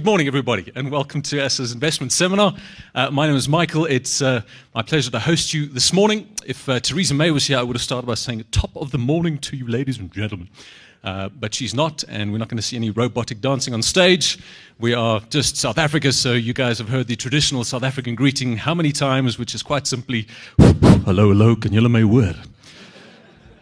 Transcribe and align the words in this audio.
Good 0.00 0.06
morning, 0.06 0.28
everybody, 0.28 0.72
and 0.74 0.90
welcome 0.90 1.20
to 1.20 1.42
ASSA's 1.42 1.72
investment 1.72 2.10
seminar. 2.10 2.54
Uh, 2.94 3.10
my 3.10 3.26
name 3.26 3.36
is 3.36 3.50
Michael. 3.50 3.84
It's 3.84 4.22
uh, 4.22 4.40
my 4.74 4.80
pleasure 4.80 5.10
to 5.10 5.18
host 5.18 5.52
you 5.52 5.66
this 5.66 5.92
morning. 5.92 6.26
If 6.46 6.66
uh, 6.70 6.80
Theresa 6.80 7.12
May 7.12 7.30
was 7.30 7.46
here, 7.46 7.58
I 7.58 7.62
would 7.62 7.76
have 7.76 7.82
started 7.82 8.06
by 8.06 8.14
saying 8.14 8.42
top 8.50 8.74
of 8.74 8.92
the 8.92 8.98
morning 8.98 9.36
to 9.40 9.58
you, 9.58 9.66
ladies 9.66 9.98
and 9.98 10.10
gentlemen. 10.10 10.48
Uh, 11.04 11.28
but 11.28 11.52
she's 11.52 11.74
not, 11.74 12.02
and 12.08 12.32
we're 12.32 12.38
not 12.38 12.48
going 12.48 12.56
to 12.56 12.62
see 12.62 12.76
any 12.76 12.88
robotic 12.88 13.42
dancing 13.42 13.74
on 13.74 13.82
stage. 13.82 14.38
We 14.78 14.94
are 14.94 15.20
just 15.28 15.58
South 15.58 15.76
Africa, 15.76 16.12
so 16.12 16.32
you 16.32 16.54
guys 16.54 16.78
have 16.78 16.88
heard 16.88 17.06
the 17.06 17.16
traditional 17.16 17.62
South 17.62 17.82
African 17.82 18.14
greeting 18.14 18.56
how 18.56 18.74
many 18.74 18.92
times, 18.92 19.38
which 19.38 19.54
is 19.54 19.62
quite 19.62 19.86
simply, 19.86 20.26
hello, 20.58 21.28
hello, 21.28 21.56
can 21.56 21.74
you 21.74 21.86
my 21.90 22.04
word? 22.04 22.36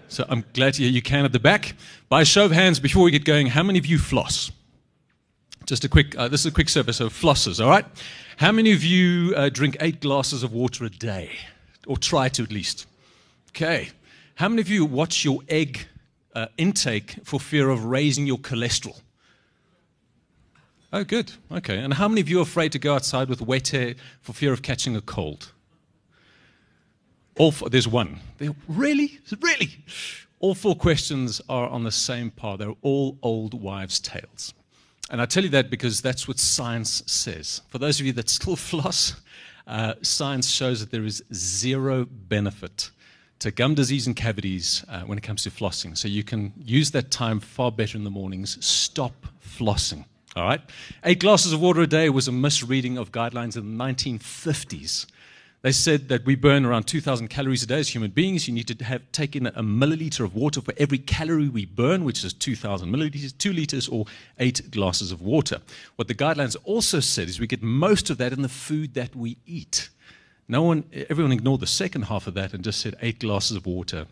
So 0.06 0.24
I'm 0.28 0.44
glad 0.52 0.74
to 0.74 0.84
hear 0.84 0.92
you 0.92 1.02
can 1.02 1.24
at 1.24 1.32
the 1.32 1.40
back. 1.40 1.74
By 2.08 2.20
a 2.20 2.24
show 2.24 2.44
of 2.44 2.52
hands, 2.52 2.78
before 2.78 3.02
we 3.02 3.10
get 3.10 3.24
going, 3.24 3.48
how 3.48 3.64
many 3.64 3.80
of 3.80 3.86
you 3.86 3.98
floss? 3.98 4.52
Just 5.68 5.84
a 5.84 5.88
quick, 5.90 6.16
uh, 6.16 6.28
this 6.28 6.40
is 6.40 6.46
a 6.46 6.50
quick 6.50 6.70
survey, 6.70 6.92
so 6.92 7.10
flossers, 7.10 7.62
all 7.62 7.68
right? 7.68 7.84
How 8.38 8.52
many 8.52 8.72
of 8.72 8.82
you 8.82 9.34
uh, 9.36 9.50
drink 9.50 9.76
eight 9.80 10.00
glasses 10.00 10.42
of 10.42 10.50
water 10.50 10.86
a 10.86 10.88
day? 10.88 11.30
Or 11.86 11.98
try 11.98 12.30
to 12.30 12.42
at 12.42 12.50
least? 12.50 12.86
Okay. 13.50 13.90
How 14.36 14.48
many 14.48 14.62
of 14.62 14.70
you 14.70 14.86
watch 14.86 15.26
your 15.26 15.40
egg 15.46 15.86
uh, 16.34 16.46
intake 16.56 17.16
for 17.22 17.38
fear 17.38 17.68
of 17.68 17.84
raising 17.84 18.26
your 18.26 18.38
cholesterol? 18.38 18.98
Oh, 20.90 21.04
good. 21.04 21.32
Okay. 21.52 21.76
And 21.76 21.92
how 21.92 22.08
many 22.08 22.22
of 22.22 22.30
you 22.30 22.38
are 22.38 22.44
afraid 22.44 22.72
to 22.72 22.78
go 22.78 22.94
outside 22.94 23.28
with 23.28 23.42
wet 23.42 23.68
hair 23.68 23.94
for 24.22 24.32
fear 24.32 24.54
of 24.54 24.62
catching 24.62 24.96
a 24.96 25.02
cold? 25.02 25.52
All 27.36 27.52
four, 27.52 27.68
there's 27.68 27.86
one. 27.86 28.20
They're, 28.38 28.56
really? 28.68 29.20
Really? 29.38 29.84
All 30.40 30.54
four 30.54 30.76
questions 30.76 31.42
are 31.46 31.68
on 31.68 31.84
the 31.84 31.92
same 31.92 32.30
par. 32.30 32.56
They're 32.56 32.74
all 32.80 33.18
old 33.22 33.52
wives' 33.52 34.00
tales. 34.00 34.54
And 35.10 35.22
I 35.22 35.26
tell 35.26 35.42
you 35.42 35.48
that 35.50 35.70
because 35.70 36.00
that's 36.00 36.28
what 36.28 36.38
science 36.38 37.02
says. 37.06 37.62
For 37.68 37.78
those 37.78 38.00
of 38.00 38.06
you 38.06 38.12
that 38.12 38.28
still 38.38 38.56
floss, 38.56 39.14
uh, 39.66 39.94
science 40.02 40.48
shows 40.50 40.80
that 40.80 40.90
there 40.90 41.04
is 41.04 41.22
zero 41.32 42.04
benefit 42.04 42.90
to 43.40 43.50
gum 43.50 43.74
disease 43.74 44.06
and 44.06 44.16
cavities 44.16 44.84
uh, 44.88 45.02
when 45.02 45.16
it 45.16 45.22
comes 45.22 45.44
to 45.44 45.50
flossing. 45.50 45.96
So 45.96 46.08
you 46.08 46.24
can 46.24 46.52
use 46.58 46.90
that 46.90 47.10
time 47.10 47.40
far 47.40 47.70
better 47.70 47.96
in 47.96 48.04
the 48.04 48.10
mornings. 48.10 48.62
Stop 48.64 49.26
flossing. 49.40 50.04
All 50.34 50.44
right? 50.44 50.60
Eight 51.04 51.20
glasses 51.20 51.52
of 51.52 51.60
water 51.60 51.80
a 51.82 51.86
day 51.86 52.10
was 52.10 52.28
a 52.28 52.32
misreading 52.32 52.98
of 52.98 53.12
guidelines 53.12 53.56
in 53.56 53.76
the 53.76 53.84
1950s. 53.84 55.06
They 55.60 55.72
said 55.72 56.08
that 56.08 56.24
we 56.24 56.36
burn 56.36 56.64
around 56.64 56.84
2,000 56.84 57.28
calories 57.28 57.64
a 57.64 57.66
day 57.66 57.80
as 57.80 57.88
human 57.88 58.12
beings. 58.12 58.46
You 58.46 58.54
need 58.54 58.68
to 58.68 58.84
have 58.84 59.10
taken 59.10 59.46
a 59.46 59.62
milliliter 59.62 60.20
of 60.20 60.36
water 60.36 60.60
for 60.60 60.72
every 60.76 60.98
calorie 60.98 61.48
we 61.48 61.64
burn, 61.66 62.04
which 62.04 62.22
is 62.22 62.32
2,000 62.32 62.88
milliliters, 62.88 63.36
two 63.36 63.52
liters, 63.52 63.88
or 63.88 64.06
eight 64.38 64.70
glasses 64.70 65.10
of 65.10 65.20
water. 65.20 65.60
What 65.96 66.06
the 66.06 66.14
guidelines 66.14 66.56
also 66.62 67.00
said 67.00 67.28
is 67.28 67.40
we 67.40 67.48
get 67.48 67.62
most 67.62 68.08
of 68.08 68.18
that 68.18 68.32
in 68.32 68.42
the 68.42 68.48
food 68.48 68.94
that 68.94 69.16
we 69.16 69.38
eat. 69.46 69.88
No 70.46 70.62
one, 70.62 70.84
everyone 71.10 71.32
ignored 71.32 71.60
the 71.60 71.66
second 71.66 72.02
half 72.02 72.28
of 72.28 72.34
that 72.34 72.54
and 72.54 72.62
just 72.62 72.80
said 72.80 72.94
eight 73.02 73.18
glasses 73.18 73.56
of 73.56 73.66
water. 73.66 74.06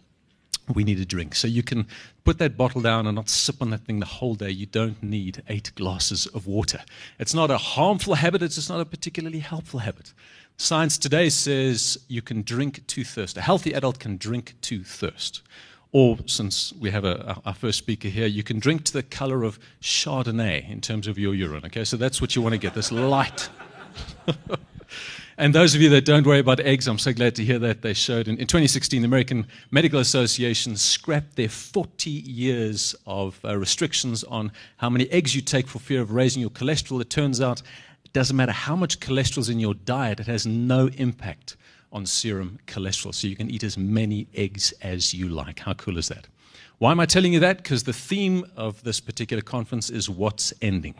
We 0.74 0.84
need 0.84 0.98
a 0.98 1.04
drink. 1.04 1.34
So 1.34 1.46
you 1.46 1.62
can 1.62 1.86
put 2.24 2.38
that 2.38 2.56
bottle 2.56 2.80
down 2.80 3.06
and 3.06 3.14
not 3.14 3.28
sip 3.28 3.62
on 3.62 3.70
that 3.70 3.82
thing 3.84 4.00
the 4.00 4.06
whole 4.06 4.34
day. 4.34 4.50
You 4.50 4.66
don't 4.66 5.00
need 5.02 5.42
eight 5.48 5.72
glasses 5.76 6.26
of 6.26 6.46
water. 6.46 6.80
It's 7.18 7.34
not 7.34 7.50
a 7.50 7.58
harmful 7.58 8.14
habit, 8.14 8.42
it's 8.42 8.56
just 8.56 8.68
not 8.68 8.80
a 8.80 8.84
particularly 8.84 9.38
helpful 9.38 9.80
habit. 9.80 10.12
Science 10.56 10.96
today 10.96 11.28
says 11.28 11.98
you 12.08 12.22
can 12.22 12.42
drink 12.42 12.86
to 12.86 13.04
thirst. 13.04 13.36
A 13.36 13.42
healthy 13.42 13.74
adult 13.74 13.98
can 13.98 14.16
drink 14.16 14.54
to 14.62 14.82
thirst. 14.82 15.42
Or, 15.92 16.18
since 16.26 16.72
we 16.72 16.90
have 16.90 17.04
a, 17.04 17.40
our 17.46 17.54
first 17.54 17.78
speaker 17.78 18.08
here, 18.08 18.26
you 18.26 18.42
can 18.42 18.58
drink 18.58 18.84
to 18.84 18.92
the 18.92 19.02
color 19.02 19.44
of 19.44 19.58
Chardonnay 19.80 20.68
in 20.68 20.80
terms 20.80 21.06
of 21.06 21.18
your 21.18 21.34
urine. 21.34 21.64
Okay, 21.66 21.84
so 21.84 21.96
that's 21.96 22.20
what 22.20 22.34
you 22.34 22.42
want 22.42 22.54
to 22.54 22.58
get 22.58 22.74
this 22.74 22.90
light. 22.90 23.48
and 25.38 25.54
those 25.54 25.74
of 25.74 25.82
you 25.82 25.90
that 25.90 26.04
don't 26.04 26.26
worry 26.26 26.38
about 26.38 26.60
eggs, 26.60 26.88
I'm 26.88 26.98
so 26.98 27.12
glad 27.12 27.34
to 27.34 27.44
hear 27.44 27.58
that 27.58 27.82
they 27.82 27.92
showed. 27.92 28.26
In, 28.26 28.38
in 28.38 28.46
2016, 28.46 29.02
the 29.02 29.06
American 29.06 29.46
Medical 29.70 30.00
Association 30.00 30.76
scrapped 30.76 31.36
their 31.36 31.48
40 31.48 32.10
years 32.10 32.94
of 33.06 33.38
uh, 33.44 33.56
restrictions 33.56 34.24
on 34.24 34.50
how 34.78 34.88
many 34.88 35.10
eggs 35.10 35.34
you 35.34 35.42
take 35.42 35.68
for 35.68 35.78
fear 35.78 36.00
of 36.00 36.12
raising 36.12 36.40
your 36.40 36.50
cholesterol. 36.50 37.00
It 37.02 37.10
turns 37.10 37.40
out 37.40 37.60
it 38.04 38.12
doesn't 38.14 38.36
matter 38.36 38.52
how 38.52 38.76
much 38.76 38.98
cholesterol 38.98 39.38
is 39.38 39.50
in 39.50 39.60
your 39.60 39.74
diet, 39.74 40.20
it 40.20 40.26
has 40.26 40.46
no 40.46 40.88
impact 40.96 41.56
on 41.92 42.06
serum 42.06 42.58
cholesterol. 42.66 43.14
So 43.14 43.26
you 43.26 43.36
can 43.36 43.50
eat 43.50 43.62
as 43.62 43.76
many 43.76 44.28
eggs 44.34 44.72
as 44.80 45.12
you 45.12 45.28
like. 45.28 45.60
How 45.60 45.74
cool 45.74 45.98
is 45.98 46.08
that? 46.08 46.28
Why 46.78 46.92
am 46.92 47.00
I 47.00 47.06
telling 47.06 47.32
you 47.32 47.40
that? 47.40 47.58
Because 47.58 47.84
the 47.84 47.92
theme 47.92 48.44
of 48.56 48.82
this 48.84 49.00
particular 49.00 49.42
conference 49.42 49.88
is 49.88 50.10
what's 50.10 50.52
ending. 50.60 50.94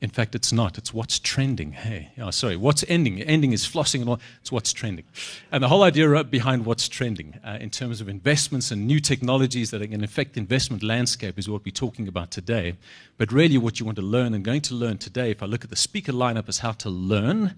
In 0.00 0.08
fact, 0.08 0.34
it's 0.34 0.50
not. 0.50 0.78
It's 0.78 0.94
what's 0.94 1.18
trending. 1.18 1.72
Hey, 1.72 2.10
sorry, 2.30 2.56
what's 2.56 2.84
ending? 2.88 3.20
Ending 3.20 3.52
is 3.52 3.66
flossing 3.66 4.00
and 4.00 4.08
all. 4.08 4.20
It's 4.40 4.50
what's 4.50 4.72
trending. 4.72 5.04
And 5.52 5.62
the 5.62 5.68
whole 5.68 5.82
idea 5.82 6.24
behind 6.24 6.64
what's 6.64 6.88
trending 6.88 7.38
uh, 7.44 7.58
in 7.60 7.68
terms 7.68 8.00
of 8.00 8.08
investments 8.08 8.70
and 8.70 8.86
new 8.86 8.98
technologies 8.98 9.70
that 9.70 9.82
are 9.82 9.86
going 9.86 10.00
to 10.00 10.06
affect 10.06 10.34
the 10.34 10.40
investment 10.40 10.82
landscape 10.82 11.38
is 11.38 11.50
what 11.50 11.66
we're 11.66 11.70
talking 11.70 12.08
about 12.08 12.30
today. 12.30 12.76
But 13.18 13.30
really, 13.30 13.58
what 13.58 13.78
you 13.78 13.84
want 13.84 13.96
to 13.96 14.02
learn 14.02 14.32
and 14.32 14.42
going 14.42 14.62
to 14.62 14.74
learn 14.74 14.96
today, 14.96 15.30
if 15.30 15.42
I 15.42 15.46
look 15.46 15.64
at 15.64 15.70
the 15.70 15.76
speaker 15.76 16.12
lineup, 16.12 16.48
is 16.48 16.60
how 16.60 16.72
to 16.72 16.88
learn, 16.88 17.56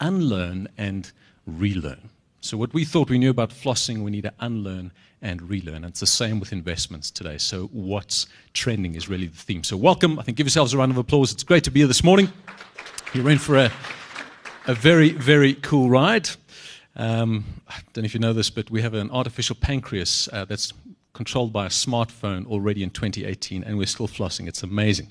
unlearn, 0.00 0.68
and 0.76 1.10
relearn. 1.46 2.10
So, 2.42 2.56
what 2.56 2.72
we 2.72 2.86
thought 2.86 3.10
we 3.10 3.18
knew 3.18 3.28
about 3.28 3.50
flossing, 3.50 4.02
we 4.02 4.10
need 4.10 4.22
to 4.22 4.32
unlearn 4.40 4.92
and 5.20 5.42
relearn. 5.42 5.76
And 5.76 5.86
it's 5.86 6.00
the 6.00 6.06
same 6.06 6.40
with 6.40 6.54
investments 6.54 7.10
today. 7.10 7.36
So, 7.36 7.66
what's 7.66 8.26
trending 8.54 8.94
is 8.94 9.10
really 9.10 9.26
the 9.26 9.36
theme. 9.36 9.62
So, 9.62 9.76
welcome. 9.76 10.18
I 10.18 10.22
think 10.22 10.38
give 10.38 10.46
yourselves 10.46 10.72
a 10.72 10.78
round 10.78 10.90
of 10.90 10.96
applause. 10.96 11.32
It's 11.32 11.42
great 11.42 11.64
to 11.64 11.70
be 11.70 11.80
here 11.80 11.86
this 11.86 12.02
morning. 12.02 12.32
You're 13.12 13.28
in 13.28 13.36
for 13.36 13.58
a, 13.58 13.70
a 14.66 14.74
very, 14.74 15.10
very 15.10 15.52
cool 15.52 15.90
ride. 15.90 16.30
Um, 16.96 17.44
I 17.68 17.80
don't 17.92 18.04
know 18.04 18.06
if 18.06 18.14
you 18.14 18.20
know 18.20 18.32
this, 18.32 18.48
but 18.48 18.70
we 18.70 18.80
have 18.80 18.94
an 18.94 19.10
artificial 19.10 19.56
pancreas 19.56 20.26
uh, 20.32 20.46
that's 20.46 20.72
controlled 21.12 21.52
by 21.52 21.66
a 21.66 21.70
smartphone 21.70 22.46
already 22.46 22.82
in 22.82 22.88
2018, 22.88 23.64
and 23.64 23.76
we're 23.76 23.86
still 23.86 24.08
flossing. 24.08 24.48
It's 24.48 24.62
amazing. 24.62 25.08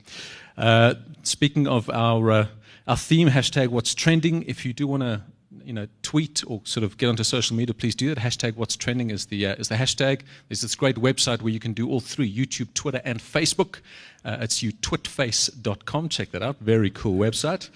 Uh, 0.58 0.96
speaking 1.22 1.68
of 1.68 1.92
our, 1.92 2.32
uh, 2.32 2.48
our 2.88 2.98
theme, 2.98 3.30
hashtag 3.30 3.68
what's 3.68 3.94
trending, 3.94 4.42
if 4.44 4.66
you 4.66 4.74
do 4.74 4.88
want 4.88 5.04
to 5.04 5.22
you 5.70 5.76
know, 5.76 5.88
tweet 6.02 6.44
or 6.48 6.62
sort 6.64 6.84
of 6.84 6.98
get 6.98 7.10
onto 7.10 7.24
social 7.24 7.56
media, 7.56 7.76
please 7.76 7.94
do 7.94 8.10
that. 8.10 8.18
Hashtag 8.18 8.56
what's 8.56 8.76
trending 8.76 9.12
is 9.12 9.28
the, 9.28 9.46
uh, 9.46 9.56
is 9.58 9.68
the 9.68 9.76
hashtag. 9.76 10.22
There's 10.48 10.62
this 10.62 10.74
great 10.74 10.96
website 10.96 11.44
where 11.44 11.54
you 11.54 11.60
can 11.60 11.74
do 11.74 11.88
all 11.88 12.00
three 12.00 12.28
YouTube, 12.28 12.74
Twitter, 12.74 13.02
and 13.06 13.20
Facebook. 13.20 13.82
Uh, 14.26 14.38
it's 14.42 14.64
utwitface.com. 14.64 16.10
Check 16.10 16.32
that 16.32 16.42
out. 16.42 16.58
Very 16.60 16.90
cool 16.90 17.20
website. 17.20 17.70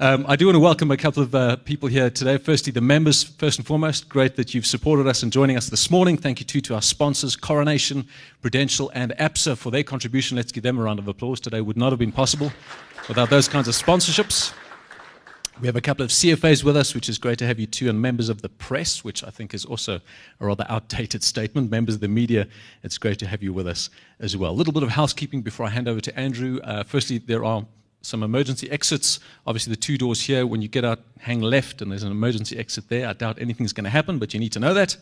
Um, 0.00 0.24
I 0.26 0.36
do 0.36 0.46
want 0.46 0.56
to 0.56 0.60
welcome 0.60 0.90
a 0.90 0.96
couple 0.96 1.22
of 1.22 1.34
uh, 1.34 1.56
people 1.56 1.90
here 1.90 2.08
today. 2.08 2.38
Firstly, 2.38 2.72
the 2.72 2.80
members, 2.80 3.22
first 3.22 3.58
and 3.58 3.66
foremost. 3.66 4.08
Great 4.08 4.36
that 4.36 4.54
you've 4.54 4.66
supported 4.66 5.06
us 5.06 5.22
and 5.22 5.30
joining 5.30 5.58
us 5.58 5.68
this 5.68 5.90
morning. 5.90 6.16
Thank 6.16 6.40
you 6.40 6.46
too 6.46 6.62
to 6.62 6.74
our 6.74 6.82
sponsors, 6.82 7.36
Coronation, 7.36 8.08
Prudential, 8.40 8.90
and 8.94 9.12
ABSA 9.18 9.58
for 9.58 9.70
their 9.70 9.84
contribution. 9.84 10.38
Let's 10.38 10.50
give 10.50 10.62
them 10.62 10.78
a 10.78 10.82
round 10.82 10.98
of 10.98 11.08
applause. 11.08 11.40
Today 11.40 11.60
would 11.60 11.76
not 11.76 11.92
have 11.92 11.98
been 11.98 12.10
possible 12.10 12.50
without 13.06 13.28
those 13.28 13.48
kinds 13.48 13.68
of 13.68 13.74
sponsorships. 13.74 14.54
We 15.60 15.68
have 15.68 15.76
a 15.76 15.80
couple 15.80 16.04
of 16.04 16.10
CFAs 16.10 16.64
with 16.64 16.76
us, 16.76 16.96
which 16.96 17.08
is 17.08 17.16
great 17.16 17.38
to 17.38 17.46
have 17.46 17.60
you 17.60 17.66
too, 17.66 17.88
and 17.88 18.02
members 18.02 18.28
of 18.28 18.42
the 18.42 18.48
press, 18.48 19.04
which 19.04 19.22
I 19.22 19.30
think 19.30 19.54
is 19.54 19.64
also 19.64 20.00
a 20.40 20.46
rather 20.46 20.66
outdated 20.68 21.22
statement. 21.22 21.70
Members 21.70 21.94
of 21.94 22.00
the 22.00 22.08
media, 22.08 22.48
it's 22.82 22.98
great 22.98 23.20
to 23.20 23.26
have 23.26 23.40
you 23.40 23.52
with 23.52 23.68
us 23.68 23.88
as 24.18 24.36
well. 24.36 24.50
A 24.50 24.52
little 24.52 24.72
bit 24.72 24.82
of 24.82 24.90
housekeeping 24.90 25.42
before 25.42 25.66
I 25.66 25.70
hand 25.70 25.86
over 25.86 26.00
to 26.00 26.18
Andrew. 26.18 26.58
Uh, 26.64 26.82
firstly, 26.82 27.18
there 27.18 27.44
are 27.44 27.64
some 28.04 28.22
emergency 28.22 28.70
exits. 28.70 29.18
Obviously, 29.46 29.72
the 29.72 29.80
two 29.80 29.96
doors 29.96 30.20
here, 30.20 30.46
when 30.46 30.62
you 30.62 30.68
get 30.68 30.84
out, 30.84 31.00
hang 31.20 31.40
left, 31.40 31.80
and 31.80 31.90
there's 31.90 32.02
an 32.02 32.12
emergency 32.12 32.58
exit 32.58 32.88
there. 32.88 33.08
I 33.08 33.12
doubt 33.14 33.40
anything's 33.40 33.72
going 33.72 33.84
to 33.84 33.90
happen, 33.90 34.18
but 34.18 34.34
you 34.34 34.40
need 34.40 34.52
to 34.52 34.60
know 34.60 34.74
that. 34.74 34.96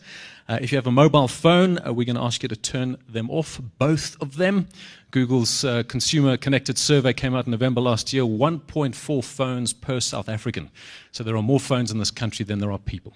Uh, 0.47 0.59
if 0.61 0.71
you 0.71 0.77
have 0.77 0.87
a 0.87 0.91
mobile 0.91 1.27
phone, 1.27 1.79
uh, 1.85 1.93
we're 1.93 2.05
going 2.05 2.15
to 2.15 2.21
ask 2.21 2.43
you 2.43 2.49
to 2.49 2.55
turn 2.55 2.97
them 3.07 3.29
off, 3.29 3.59
both 3.77 4.19
of 4.21 4.37
them. 4.37 4.67
Google's 5.11 5.63
uh, 5.63 5.83
Consumer 5.83 6.37
Connected 6.37 6.77
Survey 6.77 7.13
came 7.13 7.35
out 7.35 7.45
in 7.45 7.51
November 7.51 7.81
last 7.81 8.13
year 8.13 8.23
1.4 8.23 9.23
phones 9.23 9.73
per 9.73 9.99
South 9.99 10.27
African. 10.27 10.71
So 11.11 11.23
there 11.23 11.35
are 11.35 11.43
more 11.43 11.59
phones 11.59 11.91
in 11.91 11.99
this 11.99 12.11
country 12.11 12.45
than 12.45 12.59
there 12.59 12.71
are 12.71 12.79
people. 12.79 13.13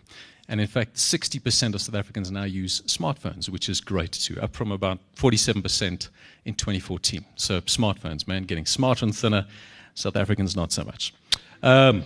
And 0.50 0.62
in 0.62 0.68
fact, 0.68 0.96
60% 0.96 1.74
of 1.74 1.82
South 1.82 1.96
Africans 1.96 2.32
now 2.32 2.44
use 2.44 2.82
smartphones, 2.82 3.50
which 3.50 3.68
is 3.68 3.82
great 3.82 4.14
too, 4.14 4.40
up 4.40 4.56
from 4.56 4.72
about 4.72 5.00
47% 5.16 6.10
in 6.46 6.54
2014. 6.54 7.26
So 7.36 7.60
smartphones, 7.62 8.28
man, 8.28 8.44
getting 8.44 8.66
smarter 8.66 9.06
and 9.06 9.16
thinner. 9.16 9.46
South 9.98 10.16
Africans, 10.16 10.56
not 10.56 10.72
so 10.72 10.84
much. 10.84 11.12
Um, 11.64 12.04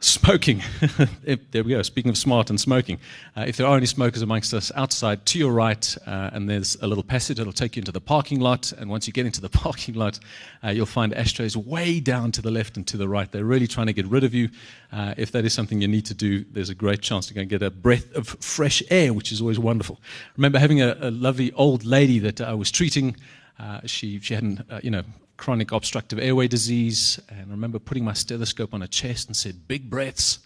smoking. 0.00 0.62
there 1.50 1.62
we 1.62 1.72
go. 1.72 1.82
Speaking 1.82 2.08
of 2.08 2.16
smart 2.16 2.48
and 2.48 2.58
smoking, 2.58 2.98
uh, 3.36 3.44
if 3.46 3.58
there 3.58 3.66
are 3.66 3.76
any 3.76 3.84
smokers 3.84 4.22
amongst 4.22 4.54
us 4.54 4.72
outside, 4.74 5.26
to 5.26 5.38
your 5.38 5.52
right, 5.52 5.96
uh, 6.06 6.30
and 6.32 6.48
there's 6.48 6.76
a 6.80 6.86
little 6.86 7.04
passage 7.04 7.36
that'll 7.36 7.52
take 7.52 7.76
you 7.76 7.80
into 7.80 7.92
the 7.92 8.00
parking 8.00 8.40
lot. 8.40 8.72
And 8.72 8.88
once 8.88 9.06
you 9.06 9.12
get 9.12 9.26
into 9.26 9.42
the 9.42 9.48
parking 9.64 9.96
lot, 9.96 10.18
uh, 10.64 10.70
you'll 10.70 10.86
find 10.86 11.12
ashtrays 11.12 11.58
way 11.58 12.00
down 12.00 12.32
to 12.32 12.40
the 12.40 12.50
left 12.50 12.78
and 12.78 12.86
to 12.86 12.96
the 12.96 13.06
right. 13.06 13.30
They're 13.30 13.44
really 13.44 13.66
trying 13.66 13.88
to 13.88 13.92
get 13.92 14.06
rid 14.06 14.24
of 14.24 14.32
you. 14.32 14.48
Uh, 14.90 15.12
if 15.18 15.30
that 15.32 15.44
is 15.44 15.52
something 15.52 15.82
you 15.82 15.88
need 15.88 16.06
to 16.06 16.14
do, 16.14 16.42
there's 16.50 16.70
a 16.70 16.74
great 16.74 17.02
chance 17.02 17.26
to 17.26 17.44
get 17.44 17.62
a 17.62 17.70
breath 17.70 18.10
of 18.16 18.28
fresh 18.28 18.82
air, 18.88 19.12
which 19.12 19.30
is 19.30 19.42
always 19.42 19.58
wonderful. 19.58 20.00
Remember 20.38 20.58
having 20.58 20.80
a, 20.80 20.96
a 21.02 21.10
lovely 21.10 21.52
old 21.52 21.84
lady 21.84 22.18
that 22.20 22.40
I 22.40 22.54
was 22.54 22.70
treating. 22.70 23.14
Uh, 23.58 23.80
she, 23.84 24.20
she 24.20 24.32
hadn't, 24.32 24.60
uh, 24.70 24.80
you 24.82 24.90
know, 24.90 25.02
chronic 25.36 25.72
obstructive 25.72 26.18
airway 26.18 26.48
disease. 26.48 27.20
And 27.28 27.48
I 27.48 27.50
remember 27.50 27.78
putting 27.78 28.04
my 28.04 28.12
stethoscope 28.12 28.74
on 28.74 28.80
her 28.80 28.86
chest 28.86 29.28
and 29.28 29.36
said, 29.36 29.68
Big 29.68 29.90
breaths. 29.90 30.40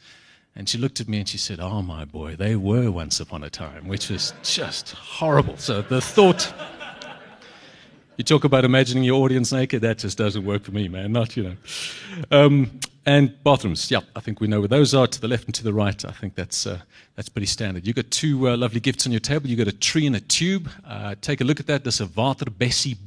And 0.56 0.68
she 0.68 0.78
looked 0.78 1.00
at 1.00 1.08
me 1.08 1.18
and 1.18 1.28
she 1.28 1.38
said, 1.38 1.60
Oh, 1.60 1.82
my 1.82 2.04
boy, 2.04 2.36
they 2.36 2.56
were 2.56 2.90
once 2.90 3.20
upon 3.20 3.44
a 3.44 3.50
time, 3.50 3.86
which 3.88 4.10
was 4.10 4.34
just 4.42 4.90
horrible. 4.92 5.56
So 5.56 5.82
the 5.82 6.00
thought, 6.00 6.52
you 8.16 8.24
talk 8.24 8.44
about 8.44 8.64
imagining 8.64 9.04
your 9.04 9.22
audience 9.22 9.52
naked, 9.52 9.82
that 9.82 9.98
just 9.98 10.18
doesn't 10.18 10.44
work 10.44 10.64
for 10.64 10.72
me, 10.72 10.88
man. 10.88 11.12
Not, 11.12 11.36
you 11.36 11.44
know. 11.44 11.56
Um, 12.30 12.80
and 13.06 13.42
bathrooms, 13.42 13.90
yeah, 13.90 14.00
I 14.14 14.20
think 14.20 14.40
we 14.40 14.46
know 14.46 14.60
where 14.60 14.68
those 14.68 14.94
are 14.94 15.06
to 15.06 15.20
the 15.20 15.28
left 15.28 15.46
and 15.46 15.54
to 15.54 15.64
the 15.64 15.72
right. 15.72 16.04
I 16.04 16.12
think 16.12 16.34
that's, 16.34 16.66
uh, 16.66 16.80
that's 17.16 17.30
pretty 17.30 17.46
standard. 17.46 17.86
You've 17.86 17.96
got 17.96 18.10
two 18.10 18.48
uh, 18.48 18.56
lovely 18.56 18.80
gifts 18.80 19.06
on 19.06 19.12
your 19.12 19.20
table. 19.20 19.48
You've 19.48 19.58
got 19.58 19.68
a 19.68 19.76
tree 19.76 20.06
and 20.06 20.16
a 20.16 20.20
tube. 20.20 20.68
Uh, 20.86 21.14
take 21.20 21.40
a 21.40 21.44
look 21.44 21.60
at 21.60 21.66
that. 21.66 21.82
There's 21.82 22.00
a 22.00 22.06
Waterbessie 22.06 22.98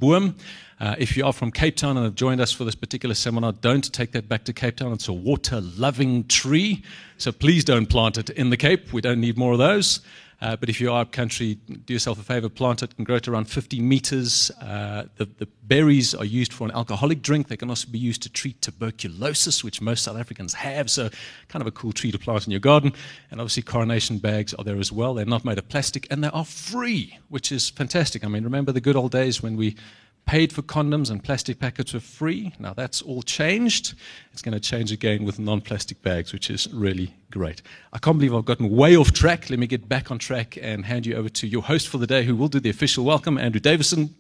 Uh, 0.79 0.95
if 0.97 1.15
you 1.15 1.23
are 1.23 1.31
from 1.31 1.51
Cape 1.51 1.75
Town 1.75 1.95
and 1.95 2.05
have 2.05 2.15
joined 2.15 2.41
us 2.41 2.51
for 2.51 2.63
this 2.63 2.75
particular 2.75 3.13
seminar, 3.13 3.51
don't 3.51 3.93
take 3.93 4.11
that 4.13 4.27
back 4.27 4.43
to 4.45 4.53
Cape 4.53 4.77
Town. 4.77 4.93
It's 4.93 5.07
a 5.07 5.13
water 5.13 5.61
loving 5.61 6.25
tree. 6.25 6.83
So 7.17 7.31
please 7.31 7.63
don't 7.63 7.85
plant 7.85 8.17
it 8.17 8.31
in 8.31 8.49
the 8.49 8.57
Cape. 8.57 8.91
We 8.93 9.01
don't 9.01 9.21
need 9.21 9.37
more 9.37 9.53
of 9.53 9.59
those. 9.59 10.01
Uh, 10.43 10.57
but 10.57 10.67
if 10.67 10.81
you 10.81 10.91
are 10.91 10.99
up 10.99 11.13
country, 11.13 11.53
do 11.85 11.93
yourself 11.93 12.19
a 12.19 12.23
favor, 12.23 12.49
plant 12.49 12.83
it 12.83 12.93
and 12.97 13.05
grow 13.05 13.15
it 13.15 13.29
around 13.29 13.45
50 13.45 13.79
meters. 13.79 14.51
Uh, 14.61 15.05
the, 15.15 15.25
the, 15.37 15.47
berries 15.65 16.13
are 16.13 16.25
used 16.25 16.51
for 16.51 16.65
an 16.65 16.71
alcoholic 16.71 17.21
drink. 17.21 17.47
They 17.47 17.55
can 17.55 17.69
also 17.69 17.87
be 17.89 17.97
used 17.97 18.21
to 18.23 18.29
treat 18.29 18.61
tuberculosis, 18.61 19.63
which 19.63 19.79
most 19.79 20.03
South 20.03 20.17
Africans 20.17 20.53
have. 20.55 20.91
So, 20.91 21.09
kind 21.47 21.61
of 21.61 21.67
a 21.67 21.71
cool 21.71 21.93
tree 21.93 22.11
to 22.11 22.19
plant 22.19 22.45
in 22.45 22.51
your 22.51 22.59
garden. 22.59 22.91
And 23.31 23.39
obviously, 23.39 23.63
coronation 23.63 24.17
bags 24.17 24.53
are 24.55 24.65
there 24.65 24.77
as 24.77 24.91
well. 24.91 25.13
They're 25.13 25.25
not 25.25 25.45
made 25.45 25.57
of 25.57 25.69
plastic 25.69 26.05
and 26.11 26.21
they 26.21 26.27
are 26.27 26.43
free, 26.43 27.17
which 27.29 27.49
is 27.53 27.69
fantastic. 27.69 28.25
I 28.25 28.27
mean, 28.27 28.43
remember 28.43 28.73
the 28.73 28.81
good 28.81 28.97
old 28.97 29.13
days 29.13 29.41
when 29.41 29.55
we 29.55 29.77
paid 30.25 30.53
for 30.53 30.61
condoms 30.61 31.11
and 31.11 31.23
plastic 31.23 31.59
packets 31.59 31.93
were 31.93 31.99
free. 31.99 32.53
Now 32.59 32.73
that's 32.73 33.01
all 33.01 33.21
changed. 33.21 33.93
It's 34.31 34.41
going 34.41 34.53
to 34.53 34.59
change 34.59 34.91
again 34.91 35.25
with 35.25 35.39
non 35.39 35.61
plastic 35.61 36.01
bags, 36.01 36.33
which 36.33 36.49
is 36.49 36.67
really 36.73 37.13
great. 37.31 37.61
I 37.91 37.99
can't 37.99 38.17
believe 38.17 38.33
I've 38.33 38.45
gotten 38.45 38.69
way 38.69 38.95
off 38.95 39.11
track. 39.11 39.49
Let 39.49 39.59
me 39.59 39.67
get 39.67 39.89
back 39.89 40.11
on 40.11 40.19
track 40.19 40.57
and 40.61 40.85
hand 40.85 41.05
you 41.05 41.15
over 41.15 41.29
to 41.29 41.47
your 41.47 41.63
host 41.63 41.87
for 41.87 41.97
the 41.97 42.07
day, 42.07 42.23
who 42.23 42.35
will 42.35 42.47
do 42.47 42.59
the 42.59 42.69
official 42.69 43.05
welcome. 43.05 43.37
Andrew 43.37 43.59
Davison 43.59 44.15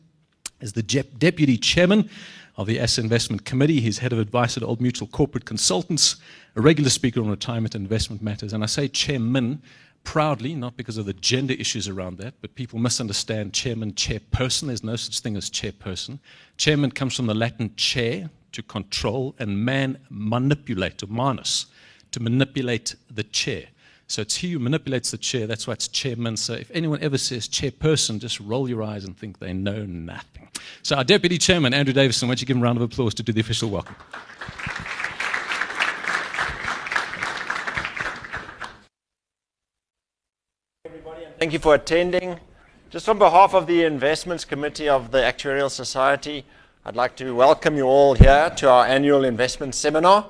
is 0.61 0.73
the 0.73 0.83
Deputy 0.83 1.57
Chairman 1.57 2.09
of 2.55 2.67
the 2.67 2.79
ASSA 2.79 3.01
Investment 3.01 3.45
Committee. 3.45 3.81
He's 3.81 3.99
head 3.99 4.13
of 4.13 4.19
advice 4.19 4.57
at 4.57 4.63
Old 4.63 4.81
Mutual 4.81 5.07
Corporate 5.07 5.45
Consultants, 5.45 6.17
a 6.55 6.61
regular 6.61 6.89
speaker 6.89 7.19
on 7.21 7.29
retirement 7.29 7.75
and 7.75 7.83
investment 7.83 8.21
matters. 8.21 8.53
And 8.53 8.63
I 8.63 8.67
say 8.67 8.87
chairman 8.87 9.61
proudly, 10.03 10.53
not 10.53 10.77
because 10.77 10.97
of 10.97 11.05
the 11.05 11.13
gender 11.13 11.53
issues 11.53 11.87
around 11.87 12.17
that, 12.17 12.35
but 12.41 12.55
people 12.55 12.77
misunderstand 12.77 13.53
chairman, 13.53 13.93
chairperson. 13.93 14.67
There's 14.67 14.83
no 14.83 14.95
such 14.95 15.21
thing 15.21 15.37
as 15.37 15.49
chairperson. 15.49 16.19
Chairman 16.57 16.91
comes 16.91 17.15
from 17.15 17.25
the 17.25 17.33
Latin 17.33 17.73
chair, 17.75 18.29
to 18.51 18.61
control, 18.61 19.35
and 19.39 19.65
man, 19.65 19.97
manipulate, 20.09 21.01
or 21.01 21.07
manus, 21.07 21.65
to 22.11 22.19
manipulate 22.19 22.95
the 23.09 23.23
chair. 23.23 23.65
So 24.07 24.21
it's 24.21 24.35
he 24.35 24.51
who 24.51 24.59
manipulates 24.59 25.09
the 25.11 25.17
chair. 25.17 25.47
That's 25.47 25.65
why 25.65 25.73
it's 25.73 25.87
chairman. 25.87 26.37
So 26.37 26.53
if 26.53 26.69
anyone 26.71 27.01
ever 27.01 27.17
says 27.17 27.47
chairperson, 27.47 28.19
just 28.19 28.39
roll 28.39 28.69
your 28.69 28.83
eyes 28.83 29.05
and 29.05 29.17
think 29.17 29.39
they 29.39 29.53
know 29.53 29.85
nothing. 29.85 30.42
So 30.81 30.95
our 30.95 31.03
deputy 31.03 31.37
chairman, 31.37 31.73
Andrew 31.73 31.93
Davison, 31.93 32.27
why 32.27 32.33
don't 32.33 32.41
you 32.41 32.47
give 32.47 32.57
him 32.57 32.63
a 32.63 32.65
round 32.65 32.77
of 32.77 32.83
applause 32.83 33.13
to 33.15 33.23
do 33.23 33.31
the 33.31 33.41
official 33.41 33.69
welcome? 33.69 33.95
Thank 41.39 41.51
you 41.51 41.59
for 41.59 41.75
attending. 41.75 42.39
Just 42.89 43.09
on 43.09 43.17
behalf 43.17 43.53
of 43.53 43.67
the 43.67 43.83
Investments 43.83 44.45
Committee 44.45 44.87
of 44.87 45.11
the 45.11 45.17
Actuarial 45.17 45.69
Society, 45.69 46.45
I'd 46.85 46.95
like 46.95 47.15
to 47.17 47.33
welcome 47.33 47.75
you 47.75 47.83
all 47.83 48.13
here 48.13 48.49
to 48.57 48.69
our 48.69 48.85
annual 48.85 49.23
investment 49.25 49.75
seminar. 49.75 50.29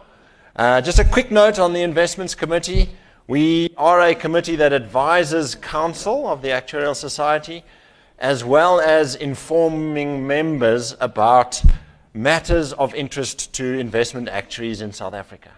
Uh, 0.55 0.81
just 0.81 0.99
a 0.99 1.03
quick 1.03 1.29
note 1.29 1.59
on 1.59 1.73
the 1.73 1.81
Investments 1.81 2.35
Committee. 2.35 2.89
We 3.27 3.73
are 3.77 4.01
a 4.01 4.15
committee 4.15 4.55
that 4.55 4.71
advises 4.71 5.55
counsel 5.55 6.27
of 6.27 6.41
the 6.41 6.49
Actuarial 6.49 6.95
Society 6.95 7.63
as 8.23 8.41
well 8.41 8.79
as 8.79 9.15
informing 9.15 10.25
members 10.25 10.95
about 11.01 11.61
matters 12.13 12.71
of 12.71 12.95
interest 12.95 13.53
to 13.53 13.77
investment 13.77 14.29
actuaries 14.29 14.79
in 14.79 14.93
South 14.93 15.13
Africa. 15.13 15.51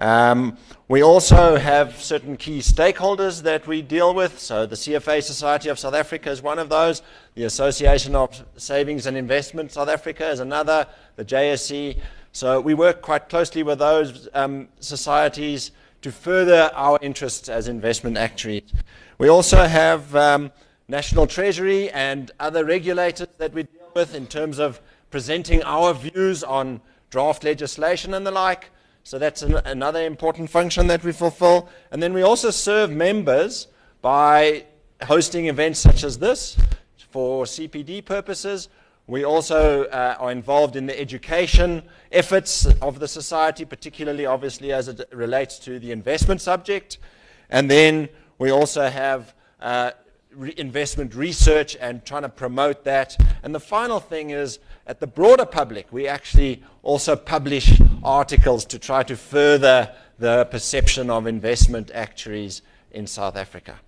Um, 0.00 0.58
we 0.88 1.00
also 1.00 1.56
have 1.56 2.02
certain 2.02 2.36
key 2.36 2.58
stakeholders 2.58 3.42
that 3.42 3.68
we 3.68 3.82
deal 3.82 4.14
with. 4.14 4.40
So 4.40 4.66
the 4.66 4.74
CFA 4.74 5.22
Society 5.22 5.68
of 5.68 5.78
South 5.78 5.94
Africa 5.94 6.28
is 6.28 6.42
one 6.42 6.58
of 6.58 6.68
those. 6.68 7.02
The 7.36 7.44
Association 7.44 8.16
of 8.16 8.44
Savings 8.56 9.06
and 9.06 9.16
Investment 9.16 9.70
South 9.70 9.88
Africa 9.88 10.28
is 10.28 10.40
another. 10.40 10.88
The 11.14 11.24
JSE. 11.24 12.00
So 12.32 12.60
we 12.60 12.74
work 12.74 13.00
quite 13.00 13.28
closely 13.28 13.62
with 13.62 13.78
those 13.78 14.28
um, 14.34 14.66
societies 14.80 15.70
to 16.00 16.10
further 16.10 16.72
our 16.74 16.98
interests 17.00 17.48
as 17.48 17.68
investment 17.68 18.16
actuaries. 18.16 18.72
We 19.18 19.28
also 19.28 19.58
have 19.68 20.16
um, 20.16 20.50
National 20.92 21.26
Treasury 21.26 21.88
and 21.88 22.30
other 22.38 22.66
regulators 22.66 23.28
that 23.38 23.54
we 23.54 23.62
deal 23.62 23.90
with 23.94 24.14
in 24.14 24.26
terms 24.26 24.58
of 24.58 24.78
presenting 25.10 25.62
our 25.62 25.94
views 25.94 26.44
on 26.44 26.82
draft 27.08 27.44
legislation 27.44 28.12
and 28.12 28.26
the 28.26 28.30
like. 28.30 28.68
So 29.02 29.18
that's 29.18 29.40
an, 29.40 29.54
another 29.64 30.04
important 30.04 30.50
function 30.50 30.88
that 30.88 31.02
we 31.02 31.12
fulfill. 31.12 31.70
And 31.90 32.02
then 32.02 32.12
we 32.12 32.20
also 32.20 32.50
serve 32.50 32.90
members 32.90 33.68
by 34.02 34.66
hosting 35.04 35.46
events 35.46 35.80
such 35.80 36.04
as 36.04 36.18
this 36.18 36.58
for 37.08 37.46
CPD 37.46 38.04
purposes. 38.04 38.68
We 39.06 39.24
also 39.24 39.84
uh, 39.84 40.16
are 40.20 40.30
involved 40.30 40.76
in 40.76 40.84
the 40.84 41.00
education 41.00 41.84
efforts 42.12 42.66
of 42.82 42.98
the 42.98 43.08
society, 43.08 43.64
particularly 43.64 44.26
obviously 44.26 44.74
as 44.74 44.88
it 44.88 45.08
relates 45.10 45.58
to 45.60 45.78
the 45.78 45.90
investment 45.90 46.42
subject. 46.42 46.98
And 47.48 47.70
then 47.70 48.10
we 48.38 48.50
also 48.50 48.90
have 48.90 49.34
uh, 49.58 49.92
re 50.34 50.54
investment 50.56 51.14
research 51.14 51.76
and 51.80 52.04
trying 52.04 52.22
to 52.22 52.28
promote 52.28 52.84
that. 52.84 53.16
And 53.42 53.54
the 53.54 53.60
final 53.60 54.00
thing 54.00 54.30
is, 54.30 54.58
at 54.86 55.00
the 55.00 55.06
broader 55.06 55.46
public, 55.46 55.86
we 55.92 56.08
actually 56.08 56.62
also 56.82 57.16
publish 57.16 57.80
articles 58.02 58.64
to 58.66 58.78
try 58.78 59.02
to 59.04 59.16
further 59.16 59.94
the 60.18 60.44
perception 60.46 61.10
of 61.10 61.26
investment 61.26 61.90
actuaries 61.94 62.62
in 62.90 63.06
South 63.06 63.36
Africa. 63.36 63.80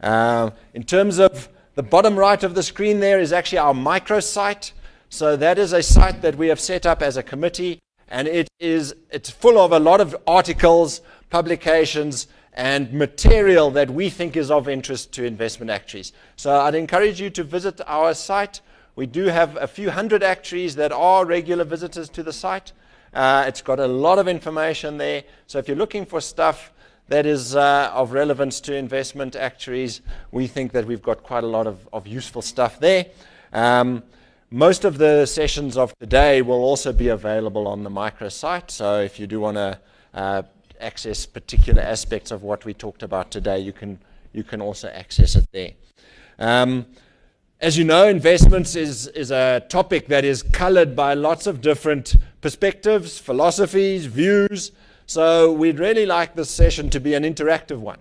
Uh, 0.00 0.50
in 0.74 0.82
terms 0.82 1.18
of 1.18 1.48
the 1.74 1.82
bottom 1.82 2.16
right 2.16 2.42
of 2.42 2.54
the 2.54 2.62
screen, 2.62 3.00
there 3.00 3.20
is 3.20 3.32
actually 3.32 3.58
our 3.58 3.74
microsite. 3.74 4.72
So 5.08 5.36
that 5.36 5.58
is 5.58 5.72
a 5.72 5.82
site 5.82 6.22
that 6.22 6.36
we 6.36 6.48
have 6.48 6.60
set 6.60 6.86
up 6.86 7.02
as 7.02 7.16
a 7.16 7.22
committee, 7.22 7.80
and 8.08 8.26
it 8.26 8.48
is 8.58 8.94
it's 9.10 9.30
full 9.30 9.58
of 9.58 9.72
a 9.72 9.78
lot 9.78 10.00
of 10.00 10.16
articles, 10.26 11.00
publications, 11.30 12.26
and 12.54 12.92
material 12.92 13.70
that 13.70 13.90
we 13.90 14.10
think 14.10 14.36
is 14.36 14.50
of 14.50 14.68
interest 14.68 15.12
to 15.12 15.24
investment 15.24 15.70
actuaries. 15.70 16.12
So 16.36 16.60
I'd 16.60 16.74
encourage 16.74 17.20
you 17.20 17.30
to 17.30 17.44
visit 17.44 17.80
our 17.86 18.14
site. 18.14 18.60
We 18.94 19.06
do 19.06 19.24
have 19.26 19.56
a 19.56 19.66
few 19.66 19.90
hundred 19.90 20.22
actuaries 20.22 20.76
that 20.76 20.92
are 20.92 21.24
regular 21.24 21.64
visitors 21.64 22.08
to 22.10 22.22
the 22.22 22.32
site. 22.32 22.72
Uh, 23.14 23.44
it's 23.46 23.62
got 23.62 23.78
a 23.78 23.86
lot 23.86 24.18
of 24.18 24.28
information 24.28 24.98
there. 24.98 25.24
So 25.46 25.58
if 25.58 25.68
you're 25.68 25.76
looking 25.76 26.04
for 26.04 26.20
stuff 26.20 26.72
that 27.08 27.26
is 27.26 27.56
uh, 27.56 27.90
of 27.92 28.12
relevance 28.12 28.60
to 28.60 28.74
investment 28.74 29.34
actuaries, 29.34 30.02
we 30.30 30.46
think 30.46 30.72
that 30.72 30.86
we've 30.86 31.02
got 31.02 31.22
quite 31.22 31.44
a 31.44 31.46
lot 31.46 31.66
of, 31.66 31.88
of 31.92 32.06
useful 32.06 32.42
stuff 32.42 32.78
there. 32.80 33.06
Um, 33.52 34.02
most 34.50 34.84
of 34.84 34.98
the 34.98 35.24
sessions 35.24 35.78
of 35.78 35.94
today 35.98 36.42
will 36.42 36.62
also 36.62 36.92
be 36.92 37.08
available 37.08 37.66
on 37.66 37.82
the 37.82 37.90
microsite. 37.90 38.70
So 38.70 39.00
if 39.00 39.18
you 39.18 39.26
do 39.26 39.40
want 39.40 39.56
to 39.56 39.78
uh, 40.12 40.42
access 40.80 41.26
particular 41.26 41.82
aspects 41.82 42.30
of 42.30 42.42
what 42.42 42.64
we 42.64 42.74
talked 42.74 43.02
about 43.02 43.30
today, 43.30 43.58
you 43.58 43.72
can, 43.72 43.98
you 44.32 44.44
can 44.44 44.60
also 44.60 44.88
access 44.88 45.36
it 45.36 45.46
there. 45.52 45.72
Um, 46.38 46.86
as 47.60 47.78
you 47.78 47.84
know, 47.84 48.08
investments 48.08 48.74
is, 48.74 49.06
is 49.08 49.30
a 49.30 49.64
topic 49.68 50.08
that 50.08 50.24
is 50.24 50.42
colored 50.42 50.96
by 50.96 51.14
lots 51.14 51.46
of 51.46 51.60
different 51.60 52.16
perspectives, 52.40 53.18
philosophies, 53.18 54.06
views. 54.06 54.72
So 55.06 55.52
we'd 55.52 55.78
really 55.78 56.04
like 56.04 56.34
this 56.34 56.50
session 56.50 56.90
to 56.90 57.00
be 57.00 57.14
an 57.14 57.22
interactive 57.22 57.78
one. 57.78 58.00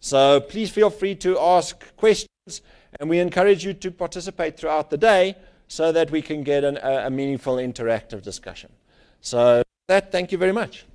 So 0.00 0.40
please 0.40 0.70
feel 0.70 0.90
free 0.90 1.14
to 1.16 1.38
ask 1.38 1.94
questions, 1.96 2.62
and 2.98 3.10
we 3.10 3.18
encourage 3.18 3.64
you 3.64 3.74
to 3.74 3.90
participate 3.90 4.56
throughout 4.56 4.88
the 4.88 4.96
day 4.96 5.36
so 5.68 5.92
that 5.92 6.10
we 6.10 6.22
can 6.22 6.42
get 6.42 6.64
an, 6.64 6.78
a, 6.82 7.06
a 7.06 7.10
meaningful 7.10 7.56
interactive 7.56 8.22
discussion. 8.22 8.70
So 9.20 9.62
that, 9.88 10.10
thank 10.10 10.32
you 10.32 10.38
very 10.38 10.52
much. 10.52 10.86